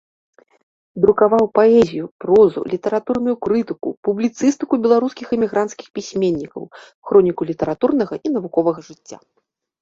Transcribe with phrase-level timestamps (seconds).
[1.03, 6.63] Друкаваў паэзію, прозу, літаратурную крытыку, публіцыстыку беларускіх эмігранцкіх пісьменнікаў,
[7.11, 9.17] хроніку літаратурнага і навуковага жыцця.